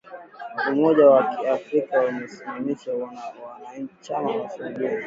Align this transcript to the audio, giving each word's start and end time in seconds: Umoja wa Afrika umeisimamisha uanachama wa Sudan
Umoja 0.71 1.03
wa 1.13 1.19
Afrika 1.55 1.93
umeisimamisha 2.09 2.89
uanachama 2.97 4.29
wa 4.39 4.47
Sudan 4.53 4.97